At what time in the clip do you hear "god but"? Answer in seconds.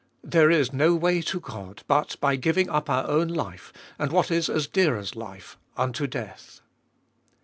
1.39-2.19